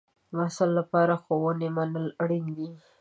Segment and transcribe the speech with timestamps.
[0.29, 2.69] د محصل لپاره د ښوونې منل اړین دی.